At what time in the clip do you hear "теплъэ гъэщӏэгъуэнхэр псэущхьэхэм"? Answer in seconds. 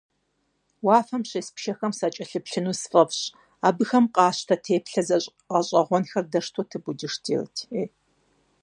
4.65-6.83